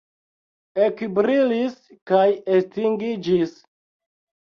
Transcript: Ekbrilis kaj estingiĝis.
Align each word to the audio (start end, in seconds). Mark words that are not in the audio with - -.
Ekbrilis 0.85 1.77
kaj 2.13 2.25
estingiĝis. 2.59 3.57